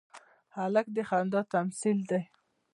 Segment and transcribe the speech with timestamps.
[0.57, 2.21] هلک د خندا تمثیل دی.